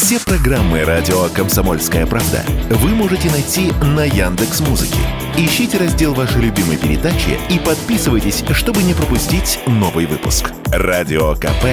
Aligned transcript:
Все 0.00 0.20
программы 0.20 0.84
радио 0.84 1.24
Комсомольская 1.34 2.06
правда 2.06 2.44
вы 2.70 2.90
можете 2.90 3.28
найти 3.32 3.72
на 3.82 4.04
Яндекс 4.04 4.60
Музыке. 4.60 5.00
Ищите 5.36 5.76
раздел 5.76 6.14
вашей 6.14 6.40
любимой 6.40 6.76
передачи 6.76 7.36
и 7.50 7.58
подписывайтесь, 7.58 8.44
чтобы 8.52 8.84
не 8.84 8.94
пропустить 8.94 9.58
новый 9.66 10.06
выпуск. 10.06 10.52
Радио 10.66 11.34
КП 11.34 11.64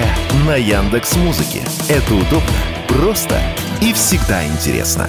на 0.44 0.56
Яндекс 0.56 1.14
Музыке. 1.18 1.60
Это 1.88 2.14
удобно, 2.14 2.50
просто 2.88 3.40
и 3.80 3.92
всегда 3.92 4.44
интересно. 4.44 5.08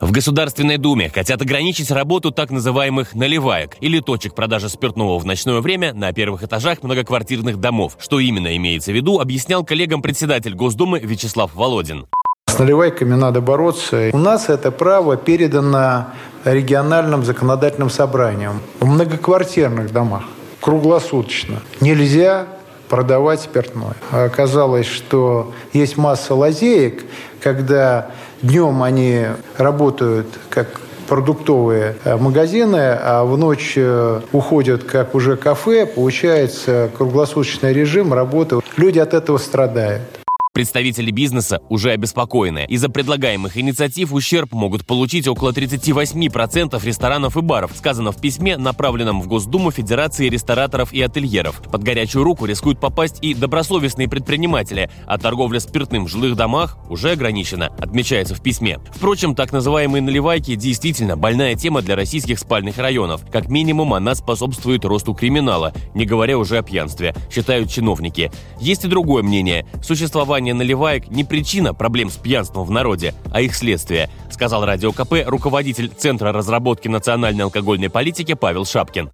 В 0.00 0.10
Государственной 0.10 0.78
Думе 0.78 1.10
хотят 1.10 1.42
ограничить 1.42 1.90
работу 1.90 2.30
так 2.30 2.50
называемых 2.50 3.14
наливаек 3.14 3.76
или 3.82 4.00
точек 4.00 4.34
продажи 4.34 4.70
спиртного 4.70 5.18
в 5.18 5.26
ночное 5.26 5.60
время 5.60 5.92
на 5.92 6.14
первых 6.14 6.44
этажах 6.44 6.82
многоквартирных 6.82 7.58
домов. 7.58 7.98
Что 8.00 8.20
именно 8.20 8.56
имеется 8.56 8.90
в 8.90 8.94
виду, 8.94 9.20
объяснял 9.20 9.64
коллегам 9.64 10.00
председатель 10.00 10.54
Госдумы 10.54 10.98
Вячеслав 11.00 11.54
Володин. 11.54 12.06
С 12.48 12.58
наливайками 12.58 13.14
надо 13.14 13.40
бороться. 13.40 14.10
У 14.12 14.18
нас 14.18 14.48
это 14.48 14.70
право 14.70 15.16
передано 15.16 16.06
региональным 16.44 17.24
законодательным 17.24 17.90
собранием 17.90 18.60
в 18.80 18.86
многоквартирных 18.86 19.92
домах 19.92 20.22
круглосуточно. 20.60 21.60
Нельзя 21.80 22.46
продавать 22.88 23.42
спиртное. 23.42 23.94
Оказалось, 24.10 24.86
что 24.86 25.52
есть 25.72 25.96
масса 25.96 26.34
лазеек, 26.34 27.04
когда 27.40 28.10
днем 28.42 28.82
они 28.82 29.26
работают 29.56 30.26
как 30.48 30.80
продуктовые 31.06 31.96
э, 32.04 32.16
магазины, 32.16 32.98
а 33.00 33.24
в 33.24 33.36
ночь 33.38 33.74
э, 33.76 34.20
уходят 34.32 34.84
как 34.84 35.14
уже 35.14 35.36
кафе, 35.36 35.86
получается 35.86 36.90
круглосуточный 36.96 37.72
режим 37.72 38.12
работы. 38.12 38.60
Люди 38.76 38.98
от 38.98 39.14
этого 39.14 39.38
страдают. 39.38 40.17
Представители 40.58 41.12
бизнеса 41.12 41.62
уже 41.68 41.92
обеспокоены. 41.92 42.66
Из-за 42.68 42.88
предлагаемых 42.88 43.56
инициатив 43.56 44.12
ущерб 44.12 44.50
могут 44.50 44.84
получить 44.84 45.28
около 45.28 45.52
38% 45.52 46.84
ресторанов 46.84 47.36
и 47.36 47.42
баров, 47.42 47.70
сказано 47.76 48.10
в 48.10 48.20
письме, 48.20 48.56
направленном 48.56 49.22
в 49.22 49.28
Госдуму 49.28 49.70
Федерации 49.70 50.28
рестораторов 50.28 50.92
и 50.92 51.00
ательеров. 51.00 51.62
Под 51.70 51.84
горячую 51.84 52.24
руку 52.24 52.44
рискуют 52.44 52.80
попасть 52.80 53.18
и 53.22 53.34
добросовестные 53.34 54.08
предприниматели, 54.08 54.90
а 55.06 55.16
торговля 55.16 55.60
спиртным 55.60 56.06
в 56.06 56.08
жилых 56.08 56.34
домах 56.34 56.76
уже 56.90 57.12
ограничена, 57.12 57.68
отмечается 57.78 58.34
в 58.34 58.42
письме. 58.42 58.80
Впрочем, 58.92 59.36
так 59.36 59.52
называемые 59.52 60.02
наливайки 60.02 60.56
действительно 60.56 61.16
больная 61.16 61.54
тема 61.54 61.82
для 61.82 61.94
российских 61.94 62.40
спальных 62.40 62.78
районов. 62.78 63.20
Как 63.30 63.48
минимум, 63.48 63.94
она 63.94 64.16
способствует 64.16 64.84
росту 64.84 65.14
криминала, 65.14 65.72
не 65.94 66.04
говоря 66.04 66.36
уже 66.36 66.58
о 66.58 66.62
пьянстве, 66.62 67.14
считают 67.30 67.70
чиновники. 67.70 68.32
Есть 68.60 68.84
и 68.84 68.88
другое 68.88 69.22
мнение. 69.22 69.64
Существование 69.84 70.47
Употребление 70.48 70.54
наливаек 70.54 71.10
не 71.10 71.24
причина 71.24 71.74
проблем 71.74 72.08
с 72.08 72.16
пьянством 72.16 72.64
в 72.64 72.70
народе, 72.70 73.12
а 73.32 73.42
их 73.42 73.54
следствие, 73.54 74.08
сказал 74.30 74.64
Радио 74.64 74.92
КП 74.92 75.28
руководитель 75.28 75.88
Центра 75.88 76.32
разработки 76.32 76.88
национальной 76.88 77.44
алкогольной 77.44 77.90
политики 77.90 78.34
Павел 78.34 78.64
Шапкин. 78.64 79.10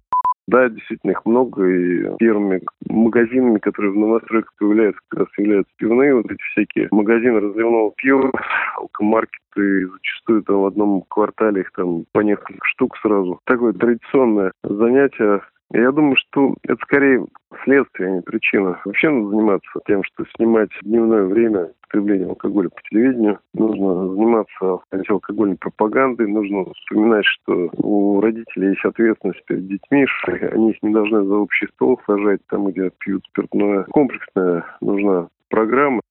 Да, 0.47 0.69
действительно, 0.69 1.11
их 1.11 1.25
много, 1.25 1.65
и 1.65 2.17
первыми 2.19 2.61
магазинами, 2.87 3.57
которые 3.57 3.91
в 3.93 3.97
новостройках 3.97 4.53
появляются, 4.59 5.01
как 5.09 5.21
раз 5.21 5.27
являются 5.37 5.73
пивные, 5.77 6.15
вот 6.15 6.25
эти 6.27 6.41
всякие 6.51 6.87
магазины 6.91 7.39
разливного 7.39 7.91
пива, 7.97 8.31
алкомаркеты, 8.77 9.87
зачастую 9.87 10.43
там 10.43 10.61
в 10.61 10.65
одном 10.67 11.03
квартале 11.09 11.61
их 11.61 11.71
там 11.75 12.05
по 12.13 12.19
несколько 12.19 12.63
штук 12.63 12.95
сразу. 13.01 13.39
Такое 13.45 13.73
традиционное 13.73 14.51
занятие 14.63 15.41
я 15.71 15.91
думаю, 15.91 16.15
что 16.15 16.55
это 16.63 16.77
скорее 16.81 17.25
следствие, 17.63 18.09
а 18.09 18.11
не 18.11 18.21
причина. 18.21 18.79
Вообще 18.85 19.09
надо 19.09 19.29
заниматься 19.29 19.79
тем, 19.87 20.03
что 20.03 20.23
снимать 20.35 20.69
дневное 20.83 21.23
время 21.23 21.71
потребления 21.81 22.27
алкоголя 22.27 22.69
по 22.69 22.81
телевидению. 22.89 23.39
Нужно 23.53 24.09
заниматься 24.09 24.79
антиалкогольной 24.91 25.57
пропагандой. 25.57 26.27
Нужно 26.27 26.65
вспоминать, 26.73 27.25
что 27.25 27.69
у 27.77 28.21
родителей 28.21 28.69
есть 28.69 28.85
ответственность 28.85 29.43
перед 29.45 29.67
детьми, 29.67 30.05
что 30.07 30.33
они 30.33 30.71
их 30.71 30.83
не 30.83 30.93
должны 30.93 31.23
за 31.23 31.35
общий 31.35 31.67
стол 31.67 31.99
сажать, 32.05 32.41
там, 32.49 32.67
где 32.67 32.91
пьют 32.99 33.23
спиртное. 33.25 33.83
Комплексная 33.89 34.65
нужна 34.81 35.27
программа. 35.49 36.01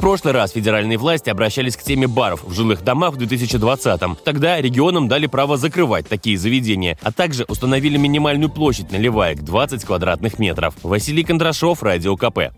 В 0.00 0.02
прошлый 0.02 0.32
раз 0.32 0.52
федеральные 0.52 0.96
власти 0.96 1.28
обращались 1.28 1.76
к 1.76 1.82
теме 1.82 2.06
баров 2.06 2.42
в 2.42 2.54
жилых 2.54 2.82
домах 2.82 3.12
в 3.12 3.18
2020-м. 3.18 4.16
Тогда 4.24 4.58
регионам 4.58 5.08
дали 5.08 5.26
право 5.26 5.58
закрывать 5.58 6.08
такие 6.08 6.38
заведения, 6.38 6.98
а 7.02 7.12
также 7.12 7.44
установили 7.48 7.98
минимальную 7.98 8.48
площадь 8.48 8.90
наливаек 8.90 9.42
20 9.42 9.84
квадратных 9.84 10.38
метров. 10.38 10.74
Василий 10.82 11.22
Кондрашов, 11.22 11.82
Радио 11.82 12.16
КП. 12.16 12.50